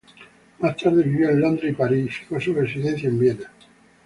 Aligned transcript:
Más 0.57 0.77
tarde 0.77 1.03
vivió 1.03 1.29
en 1.29 1.39
Londres 1.41 1.71
y 1.71 1.75
París 1.75 2.05
y 2.07 2.11
fijó 2.11 2.41
su 2.41 2.55
residencia 2.55 3.07
en 3.07 3.19
Viena. 3.19 3.51